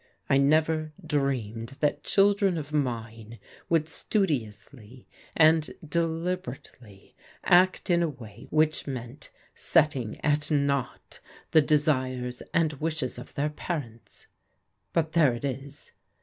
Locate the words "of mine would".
2.57-3.87